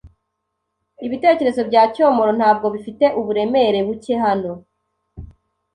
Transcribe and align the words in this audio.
Ibitekerezo 1.05 1.61
bya 1.69 1.83
Cyomoro 1.93 2.31
ntabwo 2.39 2.67
bifite 2.75 3.05
uburemere 3.19 3.79
buke 3.87 4.13
hano 4.23 4.51